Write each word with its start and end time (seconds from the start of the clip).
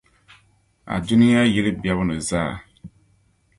a 0.85 0.99
dunia 0.99 1.41
yili 1.53 1.71
bebu 1.81 2.03
ni 2.07 2.15
zaa. 2.29 2.51